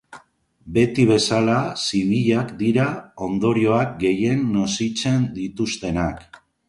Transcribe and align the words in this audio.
Beti 0.77 1.03
bezela, 1.09 1.57
zibilak 1.89 2.49
dira 2.61 2.87
ondorioak 3.27 3.93
gehien 4.05 4.43
nozitzen 4.57 5.29
dituztenak. 5.37 6.27